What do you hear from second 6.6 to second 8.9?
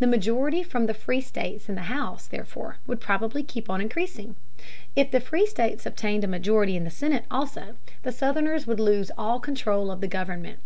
in the Senate also, the Southerners would